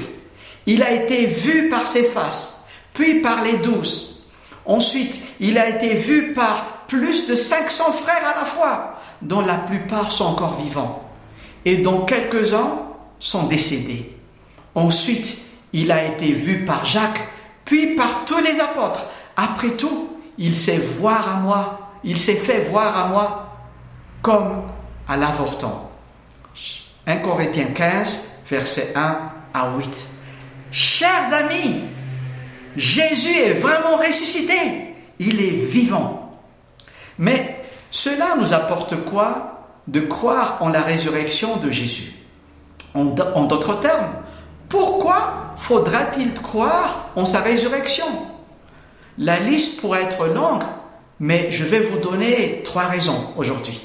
Il 0.65 0.81
a 0.81 0.93
été 0.93 1.25
vu 1.25 1.67
par 1.67 1.85
ses 1.85 2.05
faces, 2.05 2.65
puis 2.93 3.15
par 3.15 3.43
les 3.43 3.57
douze. 3.57 4.21
Ensuite, 4.65 5.19
il 5.41 5.57
a 5.57 5.67
été 5.67 5.95
vu 5.95 6.31
par 6.31 6.85
plus 6.87 7.27
de 7.27 7.35
500 7.35 7.91
frères 7.91 8.25
à 8.25 8.39
la 8.39 8.45
fois, 8.45 9.01
dont 9.21 9.41
la 9.41 9.55
plupart 9.55 10.13
sont 10.13 10.27
encore 10.27 10.61
vivants, 10.63 11.03
et 11.65 11.75
dont 11.75 12.05
quelques-uns 12.05 12.79
sont 13.19 13.43
décédés. 13.47 14.09
Ensuite, 14.75 15.37
il 15.73 15.91
a 15.91 16.05
été 16.05 16.27
vu 16.27 16.63
par 16.65 16.85
Jacques, 16.85 17.27
puis 17.65 17.95
par 17.97 18.23
tous 18.25 18.39
les 18.39 18.61
apôtres. 18.61 19.07
Après 19.35 19.71
tout, 19.71 20.09
il 20.37 20.55
s'est 20.55 20.77
voir 20.77 21.37
à 21.37 21.39
moi, 21.39 21.91
il 22.03 22.17
s'est 22.17 22.35
fait 22.35 22.61
voir 22.61 22.97
à 22.97 23.07
moi 23.07 23.49
comme 24.21 24.63
à 25.07 25.17
l'avorton. 25.17 25.73
1 27.05 27.17
Corinthiens 27.17 27.71
15, 27.75 28.29
verset 28.47 28.93
1 28.95 29.17
à 29.53 29.77
8. 29.77 30.07
Chers 30.71 31.33
amis, 31.33 31.81
Jésus 32.75 33.35
est 33.37 33.53
vraiment 33.53 33.97
ressuscité. 33.97 34.95
Il 35.19 35.41
est 35.41 35.65
vivant. 35.65 36.39
Mais 37.17 37.61
cela 37.91 38.35
nous 38.39 38.53
apporte 38.53 39.03
quoi 39.05 39.67
de 39.87 39.99
croire 39.99 40.57
en 40.61 40.69
la 40.69 40.81
résurrection 40.81 41.57
de 41.57 41.69
Jésus? 41.69 42.13
En 42.95 43.03
d'autres 43.05 43.79
termes, 43.79 44.13
pourquoi 44.69 45.53
faudra-t-il 45.57 46.33
croire 46.33 47.09
en 47.15 47.25
sa 47.25 47.41
résurrection? 47.41 48.05
La 49.17 49.39
liste 49.39 49.79
pourrait 49.79 50.03
être 50.03 50.27
longue, 50.27 50.63
mais 51.19 51.51
je 51.51 51.63
vais 51.63 51.79
vous 51.79 51.99
donner 51.99 52.61
trois 52.63 52.83
raisons 52.83 53.33
aujourd'hui. 53.37 53.81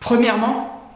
Premièrement, 0.00 0.92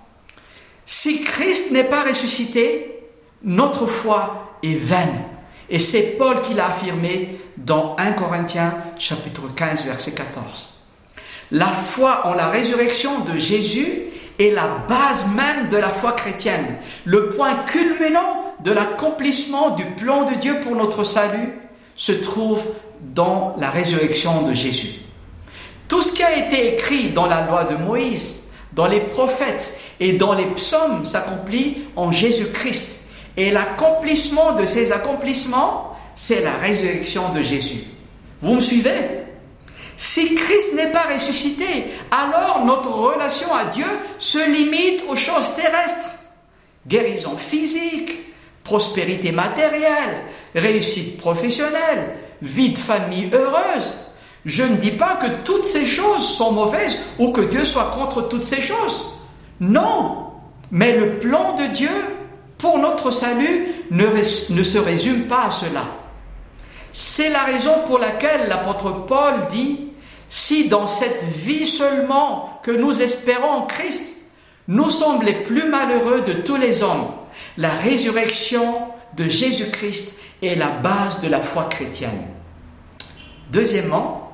si 0.87 1.25
Christ 1.25 1.73
n'est 1.73 1.85
pas 1.85 2.03
ressuscité, 2.03 3.03
notre 3.43 3.87
foi 3.87 4.57
est 4.63 4.77
vaine. 4.77 5.23
Et 5.71 5.79
c'est 5.79 6.17
Paul 6.17 6.41
qui 6.43 6.55
l'a 6.55 6.69
affirmé 6.69 7.41
dans 7.57 7.97
1 7.99 8.13
Corinthiens 8.13 8.75
chapitre 8.99 9.43
15 9.55 9.85
verset 9.85 10.13
14. 10.13 10.71
La 11.51 11.67
foi 11.67 12.27
en 12.27 12.35
la 12.35 12.49
résurrection 12.49 13.21
de 13.21 13.39
Jésus 13.39 14.05
est 14.39 14.51
la 14.51 14.69
base 14.89 15.27
même 15.35 15.69
de 15.69 15.77
la 15.77 15.91
foi 15.91 16.13
chrétienne, 16.13 16.77
le 17.05 17.31
point 17.31 17.65
culminant 17.67 18.55
de 18.65 18.71
l'accomplissement 18.71 19.71
du 19.71 19.85
plan 19.85 20.31
de 20.31 20.35
Dieu 20.37 20.61
pour 20.61 20.77
notre 20.77 21.05
salut 21.05 21.53
se 21.99 22.13
trouve 22.13 22.65
dans 23.01 23.57
la 23.59 23.71
résurrection 23.71 24.43
de 24.43 24.55
Jésus. 24.55 24.95
Tout 25.89 26.01
ce 26.01 26.13
qui 26.13 26.23
a 26.23 26.47
été 26.47 26.75
écrit 26.75 27.09
dans 27.09 27.27
la 27.27 27.45
loi 27.47 27.65
de 27.65 27.75
Moïse, 27.75 28.45
dans 28.73 28.87
les 28.87 29.01
prophètes 29.01 29.79
et 29.99 30.13
dans 30.13 30.33
les 30.33 30.47
psaumes 30.47 31.05
s'accomplit 31.05 31.89
en 31.97 32.11
Jésus-Christ. 32.11 33.09
Et 33.37 33.51
l'accomplissement 33.51 34.53
de 34.53 34.65
ces 34.65 34.93
accomplissements, 34.93 35.97
c'est 36.15 36.41
la 36.43 36.53
résurrection 36.53 37.33
de 37.33 37.43
Jésus. 37.43 37.85
Vous 38.41 38.55
me 38.55 38.61
suivez? 38.61 39.25
Si 39.97 40.37
Christ 40.37 40.75
n'est 40.77 40.93
pas 40.93 41.09
ressuscité, 41.13 41.87
alors 42.13 42.65
notre 42.65 42.91
relation 42.91 43.53
à 43.53 43.65
Dieu 43.65 43.87
se 44.21 44.39
limite 44.51 45.03
aux 45.09 45.17
choses 45.17 45.57
terrestres. 45.57 46.11
Guérison 46.87 47.37
physique, 47.37 48.13
prospérité 48.69 49.33
matérielle, 49.33 50.25
réussite 50.55 51.17
professionnelle, 51.17 52.17
vie 52.43 52.75
de 52.75 52.79
famille 52.79 53.31
heureuse. 53.33 53.97
Je 54.45 54.63
ne 54.63 54.77
dis 54.77 54.91
pas 54.91 55.17
que 55.17 55.43
toutes 55.43 55.65
ces 55.65 55.87
choses 55.87 56.27
sont 56.37 56.53
mauvaises 56.53 57.01
ou 57.19 57.33
que 57.33 57.41
Dieu 57.41 57.65
soit 57.65 57.91
contre 57.95 58.29
toutes 58.29 58.45
ces 58.45 58.61
choses. 58.61 59.19
Non, 59.61 60.33
mais 60.71 60.97
le 60.99 61.19
plan 61.19 61.57
de 61.57 61.67
Dieu 61.69 61.91
pour 62.59 62.79
notre 62.79 63.11
salut 63.11 63.69
ne, 63.91 64.07
ne 64.07 64.63
se 64.63 64.79
résume 64.79 65.23
pas 65.23 65.47
à 65.47 65.51
cela. 65.51 65.85
C'est 66.93 67.31
la 67.31 67.45
raison 67.45 67.73
pour 67.87 67.99
laquelle 67.99 68.49
l'apôtre 68.49 69.07
Paul 69.07 69.47
dit, 69.51 69.93
si 70.29 70.69
dans 70.69 70.87
cette 70.87 71.23
vie 71.23 71.67
seulement 71.67 72.61
que 72.63 72.71
nous 72.71 73.01
espérons 73.01 73.49
en 73.49 73.63
Christ, 73.63 74.17
nous 74.69 74.91
sommes 74.91 75.23
les 75.23 75.43
plus 75.45 75.65
malheureux 75.65 76.21
de 76.21 76.35
tous 76.35 76.57
les 76.57 76.83
hommes, 76.83 77.07
la 77.59 77.71
résurrection 77.71 78.79
de 79.17 79.29
Jésus-Christ 79.29 80.21
est 80.43 80.55
la 80.55 80.69
base 80.69 81.21
de 81.21 81.29
la 81.29 81.41
foi 81.41 81.65
chrétienne. 81.65 82.23
Deuxièmement, 83.51 84.33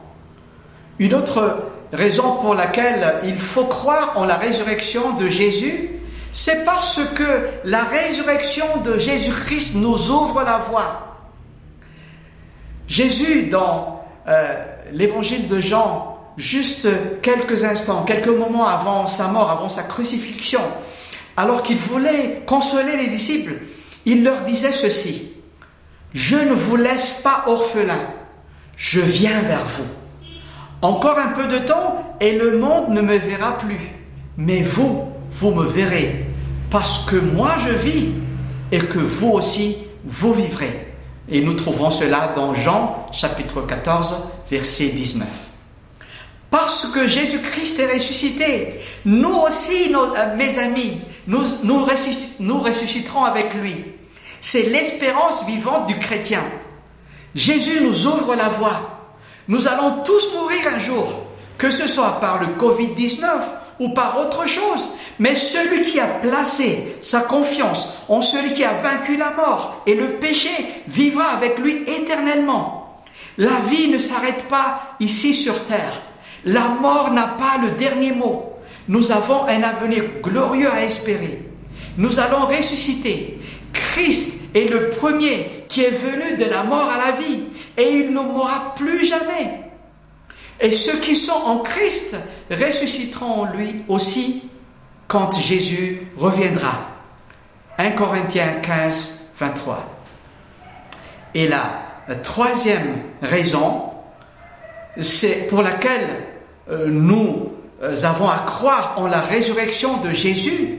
une 0.99 1.15
autre 1.15 1.71
raison 1.93 2.37
pour 2.37 2.55
laquelle 2.55 3.21
il 3.25 3.39
faut 3.39 3.65
croire 3.65 4.13
en 4.17 4.25
la 4.25 4.37
résurrection 4.37 5.15
de 5.15 5.29
Jésus, 5.29 5.91
c'est 6.33 6.65
parce 6.67 7.01
que 7.15 7.49
la 7.65 7.85
résurrection 7.85 8.67
de 8.85 8.99
Jésus-Christ 8.99 9.77
nous 9.77 10.11
ouvre 10.11 10.43
la 10.45 10.59
voie. 10.59 11.17
Jésus, 12.87 13.45
dans 13.45 14.05
euh, 14.29 14.65
l'évangile 14.93 15.49
de 15.49 15.61
Jean, 15.61 16.19
juste 16.37 16.89
quelques 17.23 17.65
instants, 17.65 18.03
quelques 18.03 18.29
moments 18.29 18.67
avant 18.67 19.07
sa 19.07 19.29
mort, 19.29 19.51
avant 19.51 19.71
sa 19.71 19.85
crucifixion, 19.85 20.61
alors 21.37 21.63
qu'il 21.63 21.79
voulait 21.79 22.43
consoler 22.47 22.97
les 22.97 23.09
disciples, 23.09 23.55
il 24.07 24.23
leur 24.23 24.43
disait 24.43 24.73
ceci, 24.73 25.33
Je 26.13 26.37
ne 26.37 26.55
vous 26.55 26.77
laisse 26.77 27.21
pas 27.23 27.45
orphelins, 27.47 28.07
je 28.77 29.01
viens 29.01 29.41
vers 29.43 29.65
vous. 29.65 29.87
Encore 30.83 31.19
un 31.19 31.29
peu 31.29 31.47
de 31.47 31.59
temps 31.59 32.17
et 32.21 32.37
le 32.37 32.59
monde 32.59 32.91
ne 32.91 33.01
me 33.01 33.17
verra 33.17 33.57
plus. 33.59 33.81
Mais 34.37 34.63
vous, 34.63 35.09
vous 35.31 35.51
me 35.53 35.65
verrez, 35.65 36.27
parce 36.71 37.07
que 37.07 37.17
moi 37.17 37.55
je 37.59 37.71
vis 37.71 38.11
et 38.71 38.81
que 38.81 38.99
vous 38.99 39.31
aussi, 39.31 39.79
vous 40.05 40.35
vivrez. 40.35 40.93
Et 41.29 41.41
nous 41.41 41.55
trouvons 41.55 41.91
cela 41.91 42.33
dans 42.37 42.55
Jean 42.55 43.07
chapitre 43.13 43.63
14, 43.63 44.15
verset 44.51 44.89
19. 44.89 45.27
Parce 46.51 46.87
que 46.87 47.09
Jésus-Christ 47.09 47.81
est 47.81 47.93
ressuscité, 47.95 48.81
nous 49.05 49.35
aussi, 49.35 49.93
euh, 49.95 50.37
mes 50.37 50.59
amis, 50.59 50.99
nous, 51.27 51.45
nous, 51.63 51.85
ressusciterons 51.85 53.25
avec 53.25 53.55
lui. 53.55 53.77
C'est 54.41 54.65
l'espérance 54.65 55.47
vivante 55.47 55.87
du 55.87 55.99
chrétien. 55.99 56.43
Jésus 57.35 57.81
nous 57.83 58.07
ouvre 58.07 58.35
la 58.35 58.49
voie. 58.49 59.09
Nous 59.49 59.67
allons 59.69 60.03
tous 60.05 60.35
mourir 60.35 60.61
un 60.75 60.79
jour, 60.79 61.23
que 61.59 61.71
ce 61.71 61.89
soit 61.89 62.21
par 62.21 62.41
le 62.41 62.49
Covid-19 62.59 63.25
ou 63.81 63.91
par 63.91 64.19
autre 64.19 64.47
chose. 64.47 64.91
Mais 65.19 65.35
celui 65.35 65.91
qui 65.91 66.01
a 66.01 66.07
placé 66.07 66.97
sa 67.01 67.21
confiance 67.21 67.89
en 68.09 68.21
celui 68.21 68.55
qui 68.55 68.65
a 68.65 68.75
vaincu 68.75 69.17
la 69.17 69.31
mort 69.31 69.83
et 69.87 69.95
le 69.95 70.15
péché 70.15 70.51
vivra 70.89 71.27
avec 71.27 71.59
lui 71.59 71.85
éternellement. 71.87 73.03
La 73.39 73.61
vie 73.71 73.89
ne 73.89 73.99
s'arrête 73.99 74.45
pas 74.49 74.97
ici 75.01 75.35
sur 75.35 75.65
terre. 75.65 76.03
La 76.45 76.69
mort 76.69 77.11
n'a 77.13 77.27
pas 77.27 77.59
le 77.63 77.73
dernier 77.73 78.13
mot. 78.13 78.54
Nous 78.89 79.11
avons 79.11 79.45
un 79.45 79.63
avenir 79.63 80.05
glorieux 80.23 80.71
à 80.71 80.85
espérer. 80.85 81.43
Nous 81.97 82.19
allons 82.19 82.47
ressusciter. 82.47 83.39
Christ 83.73 84.55
est 84.55 84.71
le 84.71 84.91
premier 84.91 85.65
qui 85.69 85.83
est 85.83 85.91
venu 85.91 86.37
de 86.37 86.45
la 86.45 86.65
mort 86.65 86.91
à 86.91 87.07
la 87.07 87.13
vie 87.17 87.45
et 87.77 87.99
il 87.99 88.13
ne 88.13 88.21
mourra 88.21 88.75
plus 88.77 89.07
jamais. 89.07 89.61
Et 90.61 90.73
ceux 90.73 90.99
qui 90.99 91.17
sont 91.17 91.33
en 91.33 91.59
Christ 91.59 92.17
ressusciteront 92.51 93.43
en 93.43 93.45
lui 93.53 93.83
aussi 93.89 94.49
quand 95.09 95.39
Jésus 95.39 96.09
reviendra. 96.17 96.91
1 97.79 97.91
Corinthiens 97.93 98.61
15, 98.63 99.31
23. 99.39 99.85
Et 101.35 101.49
la 101.49 101.83
troisième 102.23 103.03
raison, 103.21 103.91
c'est 105.01 105.49
pour 105.49 105.63
laquelle 105.63 106.09
euh, 106.71 106.89
nous 106.89 107.54
avons 108.03 108.29
à 108.29 108.39
croire 108.47 108.95
en 108.97 109.07
la 109.07 109.21
résurrection 109.21 109.99
de 109.99 110.13
Jésus, 110.13 110.79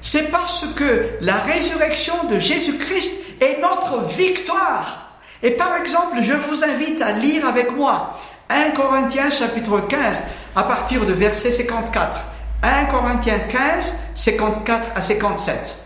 c'est 0.00 0.30
parce 0.30 0.66
que 0.76 1.10
la 1.20 1.36
résurrection 1.36 2.14
de 2.30 2.38
Jésus-Christ 2.38 3.40
est 3.40 3.60
notre 3.60 4.04
victoire. 4.08 5.18
Et 5.42 5.52
par 5.52 5.76
exemple, 5.76 6.20
je 6.20 6.32
vous 6.32 6.64
invite 6.64 7.00
à 7.00 7.12
lire 7.12 7.46
avec 7.46 7.72
moi 7.72 8.18
1 8.48 8.70
Corinthiens 8.72 9.30
chapitre 9.30 9.80
15 9.80 10.24
à 10.54 10.62
partir 10.64 11.06
de 11.06 11.12
verset 11.12 11.50
54. 11.50 12.20
1 12.62 12.84
Corinthiens 12.86 13.38
15, 13.50 13.94
54 14.14 14.88
à 14.94 15.02
57. 15.02 15.81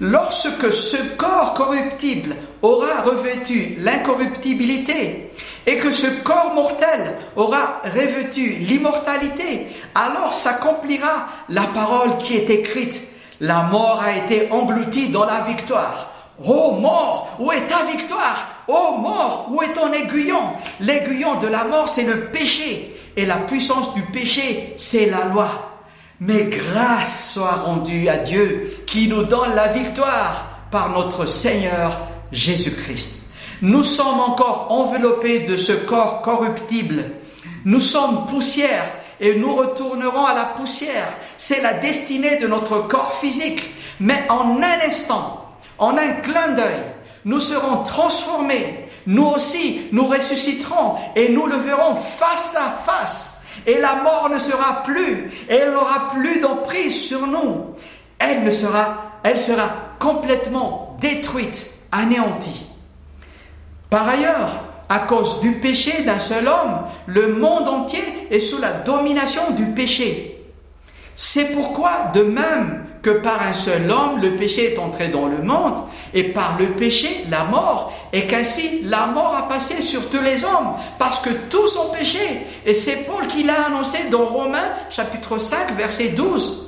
Lorsque 0.00 0.72
ce 0.72 0.96
corps 1.16 1.54
corruptible 1.54 2.36
aura 2.60 3.00
revêtu 3.02 3.76
l'incorruptibilité 3.78 5.30
et 5.66 5.78
que 5.78 5.90
ce 5.90 6.06
corps 6.22 6.52
mortel 6.54 7.14
aura 7.34 7.80
revêtu 7.84 8.56
l'immortalité, 8.60 9.68
alors 9.94 10.34
s'accomplira 10.34 11.28
la 11.48 11.62
parole 11.62 12.18
qui 12.18 12.36
est 12.36 12.50
écrite. 12.50 13.08
La 13.40 13.62
mort 13.64 14.02
a 14.04 14.16
été 14.16 14.48
engloutie 14.50 15.08
dans 15.08 15.24
la 15.24 15.40
victoire. 15.40 16.12
Ô 16.44 16.72
mort, 16.72 17.36
où 17.38 17.50
est 17.50 17.66
ta 17.66 17.84
victoire? 17.84 18.46
Ô 18.68 18.98
mort, 18.98 19.48
où 19.50 19.62
est 19.62 19.72
ton 19.72 19.92
aiguillon? 19.92 20.42
L'aiguillon 20.80 21.36
de 21.36 21.46
la 21.46 21.64
mort, 21.64 21.88
c'est 21.88 22.02
le 22.02 22.26
péché. 22.26 22.94
Et 23.16 23.24
la 23.24 23.38
puissance 23.38 23.94
du 23.94 24.02
péché, 24.02 24.74
c'est 24.76 25.06
la 25.06 25.24
loi. 25.24 25.75
Mais 26.20 26.44
grâce 26.44 27.32
soit 27.34 27.56
rendue 27.56 28.08
à 28.08 28.16
Dieu 28.16 28.78
qui 28.86 29.06
nous 29.06 29.24
donne 29.24 29.54
la 29.54 29.68
victoire 29.68 30.60
par 30.70 30.88
notre 30.90 31.26
Seigneur 31.26 31.98
Jésus-Christ. 32.32 33.24
Nous 33.60 33.82
sommes 33.82 34.20
encore 34.20 34.68
enveloppés 34.70 35.40
de 35.40 35.56
ce 35.56 35.72
corps 35.72 36.22
corruptible. 36.22 37.04
Nous 37.66 37.80
sommes 37.80 38.26
poussière 38.26 38.90
et 39.20 39.34
nous 39.34 39.54
retournerons 39.54 40.24
à 40.24 40.34
la 40.34 40.44
poussière. 40.44 41.08
C'est 41.36 41.62
la 41.62 41.74
destinée 41.74 42.36
de 42.36 42.46
notre 42.46 42.86
corps 42.86 43.14
physique. 43.14 43.62
Mais 44.00 44.24
en 44.30 44.62
un 44.62 44.86
instant, 44.86 45.44
en 45.78 45.96
un 45.98 46.12
clin 46.22 46.48
d'œil, 46.48 46.82
nous 47.26 47.40
serons 47.40 47.82
transformés. 47.82 48.88
Nous 49.06 49.26
aussi, 49.26 49.82
nous 49.92 50.06
ressusciterons 50.06 50.96
et 51.14 51.28
nous 51.28 51.46
le 51.46 51.56
verrons 51.56 51.94
face 51.96 52.56
à 52.56 52.70
face 52.90 53.35
et 53.66 53.78
la 53.78 53.96
mort 53.96 54.30
ne 54.32 54.38
sera 54.38 54.82
plus, 54.84 55.30
et 55.48 55.54
elle 55.54 55.72
n'aura 55.72 56.10
plus 56.14 56.40
d'emprise 56.40 57.04
sur 57.04 57.26
nous. 57.26 57.74
Elle 58.18 58.50
elle 59.22 59.38
sera 59.38 59.68
complètement 59.98 60.96
détruite, 61.00 61.70
anéantie. 61.92 62.66
Par 63.90 64.08
ailleurs, 64.08 64.50
à 64.88 65.00
cause 65.00 65.40
du 65.40 65.52
péché 65.52 66.02
d'un 66.04 66.20
seul 66.20 66.46
homme, 66.46 66.82
le 67.06 67.34
monde 67.34 67.68
entier 67.68 68.02
est 68.30 68.40
sous 68.40 68.60
la 68.60 68.70
domination 68.70 69.50
du 69.50 69.64
péché. 69.66 70.35
C'est 71.16 71.54
pourquoi, 71.54 72.10
de 72.12 72.22
même 72.22 72.84
que 73.00 73.08
par 73.10 73.40
un 73.40 73.54
seul 73.54 73.90
homme, 73.90 74.20
le 74.20 74.36
péché 74.36 74.74
est 74.74 74.78
entré 74.78 75.08
dans 75.08 75.26
le 75.26 75.38
monde, 75.38 75.78
et 76.12 76.24
par 76.24 76.56
le 76.58 76.72
péché, 76.72 77.24
la 77.30 77.44
mort, 77.44 77.92
et 78.12 78.26
qu'ainsi 78.26 78.82
la 78.84 79.06
mort 79.06 79.34
a 79.34 79.48
passé 79.48 79.80
sur 79.80 80.10
tous 80.10 80.20
les 80.20 80.44
hommes, 80.44 80.74
parce 80.98 81.20
que 81.20 81.30
tous 81.48 81.78
ont 81.78 81.90
péché. 81.90 82.46
Et 82.66 82.74
c'est 82.74 83.06
Paul 83.06 83.26
qui 83.26 83.44
l'a 83.44 83.66
annoncé 83.66 83.98
dans 84.10 84.26
Romains 84.26 84.68
chapitre 84.90 85.38
5, 85.38 85.72
verset 85.76 86.08
12. 86.08 86.64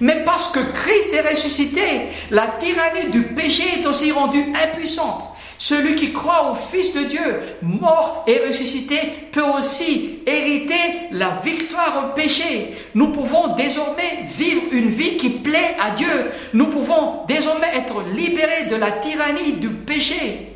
Mais 0.00 0.24
parce 0.24 0.48
que 0.48 0.60
Christ 0.60 1.12
est 1.12 1.28
ressuscité, 1.28 2.08
la 2.30 2.46
tyrannie 2.46 3.10
du 3.10 3.22
péché 3.22 3.80
est 3.80 3.86
aussi 3.86 4.10
rendue 4.10 4.52
impuissante. 4.54 5.28
Celui 5.62 5.94
qui 5.94 6.12
croit 6.12 6.50
au 6.50 6.56
Fils 6.56 6.92
de 6.92 7.04
Dieu, 7.04 7.40
mort 7.62 8.24
et 8.26 8.48
ressuscité, 8.48 8.98
peut 9.30 9.44
aussi 9.56 10.18
hériter 10.26 11.06
la 11.12 11.36
victoire 11.44 12.04
au 12.04 12.14
péché. 12.16 12.74
Nous 12.96 13.12
pouvons 13.12 13.54
désormais 13.54 14.22
vivre 14.24 14.62
une 14.72 14.88
vie 14.88 15.16
qui 15.16 15.30
plaît 15.30 15.76
à 15.80 15.92
Dieu. 15.92 16.32
Nous 16.52 16.66
pouvons 16.66 17.24
désormais 17.28 17.76
être 17.76 18.02
libérés 18.12 18.66
de 18.72 18.74
la 18.74 18.90
tyrannie 18.90 19.52
du 19.52 19.68
péché. 19.68 20.48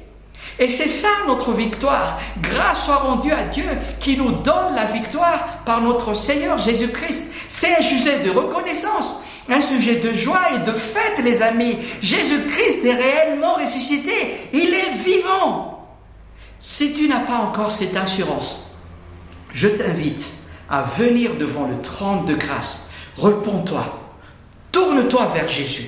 Et 0.59 0.69
c'est 0.69 0.89
ça 0.89 1.11
notre 1.29 1.53
victoire. 1.53 2.19
Grâce 2.43 2.87
soit 2.87 2.97
rendue 2.97 3.31
à 3.31 3.45
Dieu 3.45 3.69
qui 4.01 4.17
nous 4.17 4.33
donne 4.33 4.75
la 4.75 4.87
victoire 4.87 5.63
par 5.65 5.83
notre 5.83 6.15
Seigneur 6.15 6.59
Jésus-Christ. 6.59 7.33
C'est 7.47 7.77
un 7.77 7.83
sujet 7.83 8.25
de 8.25 8.31
reconnaissance 8.31 9.23
un 9.49 9.61
sujet 9.61 9.97
de 9.97 10.13
joie 10.13 10.53
et 10.55 10.59
de 10.71 10.73
fête, 10.73 11.23
les 11.23 11.43
amis. 11.43 11.79
Jésus-Christ 12.03 12.85
est 12.85 12.95
réellement 12.95 13.55
ressuscité. 13.55 14.49
Il 14.53 14.75
est 14.75 14.95
vivant. 15.05 15.89
Si 16.59 16.95
tu 16.95 17.09
n'as 17.09 17.21
pas 17.21 17.37
encore 17.37 17.71
cette 17.71 17.97
assurance, 17.97 18.61
je 19.53 19.69
t'invite 19.69 20.27
à 20.69 20.83
venir 20.83 21.35
devant 21.37 21.67
le 21.67 21.81
trône 21.81 22.25
de 22.27 22.35
grâce. 22.35 22.91
Repends-toi. 23.17 24.03
Tourne-toi 24.73 25.31
vers 25.33 25.49
Jésus. 25.49 25.87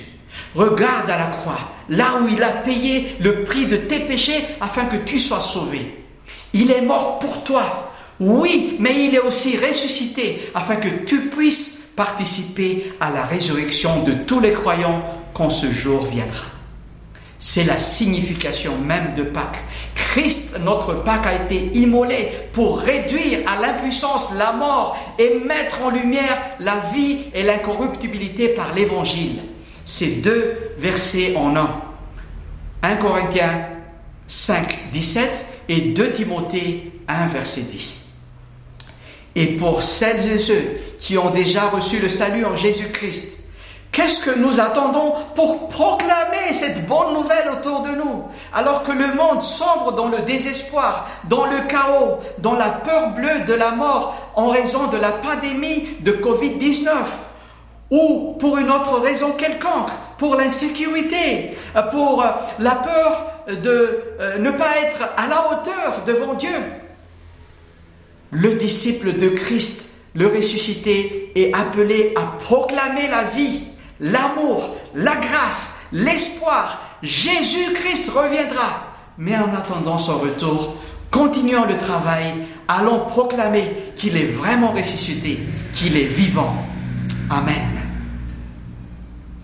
Regarde 0.55 1.11
à 1.11 1.19
la 1.19 1.27
croix, 1.27 1.59
là 1.89 2.21
où 2.21 2.29
il 2.29 2.43
a 2.43 2.49
payé 2.49 3.17
le 3.21 3.45
prix 3.45 3.67
de 3.67 3.77
tes 3.77 4.01
péchés 4.01 4.45
afin 4.61 4.87
que 4.87 4.97
tu 4.97 5.19
sois 5.19 5.41
sauvé. 5.41 6.05
Il 6.53 6.71
est 6.71 6.83
mort 6.83 7.19
pour 7.19 7.43
toi. 7.45 7.93
Oui, 8.21 8.77
mais 8.81 9.07
il 9.07 9.15
est 9.15 9.21
aussi 9.21 9.57
ressuscité 9.57 10.51
afin 10.55 10.77
que 10.77 10.89
tu 11.05 11.27
puisses 11.27 11.78
participer 11.99 12.93
à 13.01 13.11
la 13.11 13.25
résurrection 13.25 14.05
de 14.05 14.13
tous 14.13 14.39
les 14.39 14.53
croyants 14.53 15.03
quand 15.35 15.51
ce 15.51 15.73
jour 15.73 16.07
viendra. 16.07 16.45
C'est 17.41 17.65
la 17.65 17.77
signification 17.77 18.79
même 18.79 19.15
de 19.17 19.25
Pâques. 19.25 19.63
Christ, 19.97 20.61
notre 20.65 20.95
Pâques, 20.95 21.27
a 21.27 21.45
été 21.45 21.77
immolé 21.77 22.31
pour 22.53 22.79
réduire 22.79 23.41
à 23.49 23.61
l'impuissance 23.61 24.33
la 24.39 24.53
mort 24.53 24.97
et 25.19 25.41
mettre 25.45 25.83
en 25.83 25.91
lumière 25.91 26.39
la 26.61 26.77
vie 26.95 27.19
et 27.35 27.43
l'incorruptibilité 27.43 28.49
par 28.49 28.75
l'Évangile. 28.75 29.41
C'est 29.85 30.23
deux 30.23 30.57
versets 30.79 31.35
en 31.37 31.57
un. 31.57 31.81
1 32.83 32.97
Corinthiens 32.97 33.67
5, 34.29 34.93
17 34.93 35.47
et 35.69 35.81
2 35.81 36.13
Timothée 36.13 36.93
1, 37.09 37.27
verset 37.27 37.63
10. 37.63 38.09
Et 39.35 39.47
pour 39.57 39.83
celles 39.83 40.33
et 40.33 40.39
ceux 40.39 40.79
qui 41.01 41.19
ont 41.19 41.31
déjà 41.31 41.69
reçu 41.69 41.99
le 41.99 42.09
salut 42.09 42.45
en 42.45 42.57
Jésus-Christ, 42.57 43.39
qu'est-ce 43.93 44.21
que 44.21 44.39
nous 44.39 44.61
attendons 44.61 45.15
pour 45.35 45.69
proclamer 45.69 46.53
cette 46.53 46.87
bonne 46.87 47.15
nouvelle 47.15 47.49
autour 47.49 47.83
de 47.83 47.91
nous 47.91 48.25
alors 48.53 48.83
que 48.83 48.93
le 48.93 49.15
monde 49.15 49.43
sombre 49.43 49.93
dans 49.93 50.09
le 50.09 50.19
désespoir, 50.19 51.09
dans 51.29 51.47
le 51.47 51.67
chaos, 51.69 52.19
dans 52.39 52.55
la 52.55 52.71
peur 52.71 53.11
bleue 53.11 53.45
de 53.47 53.55
la 53.55 53.73
mort 53.73 54.15
en 54.35 54.49
raison 54.49 54.89
de 54.89 54.97
la 54.97 55.11
pandémie 55.11 55.89
de 56.01 56.13
Covid-19? 56.13 56.89
Ou 57.91 58.37
pour 58.39 58.59
une 58.59 58.71
autre 58.71 59.01
raison 59.01 59.33
quelconque, 59.33 59.89
pour 60.19 60.35
l'insécurité, 60.35 61.57
pour 61.91 62.23
la 62.59 62.75
peur 62.75 63.33
de 63.49 64.03
euh, 64.21 64.39
ne 64.39 64.51
pas 64.51 64.77
être 64.83 65.09
à 65.17 65.27
la 65.27 65.51
hauteur 65.51 66.03
devant 66.07 66.35
Dieu? 66.35 66.51
Le 68.31 68.55
disciple 68.57 69.15
de 69.15 69.31
Christ, 69.31 69.88
le 70.19 70.27
ressuscité, 70.27 71.33
est 71.37 71.55
appelé 71.55 72.13
à 72.17 72.23
proclamer 72.41 73.07
la 73.09 73.25
vie, 73.25 73.65
l'amour, 74.01 74.77
la 74.95 75.17
grâce, 75.17 75.81
l'espoir. 75.93 76.81
Jésus-Christ 77.03 78.11
reviendra. 78.11 78.95
Mais 79.17 79.37
en 79.37 79.55
attendant 79.55 79.99
son 79.99 80.19
retour, 80.19 80.77
continuons 81.11 81.67
le 81.67 81.79
travail, 81.79 82.35
allons 82.67 83.07
proclamer 83.07 83.93
qu'il 83.97 84.17
est 84.17 84.33
vraiment 84.33 84.73
ressuscité, 84.73 85.41
qu'il 85.75 85.97
est 85.97 86.05
vivant. 86.05 86.55
Amen. 87.31 87.78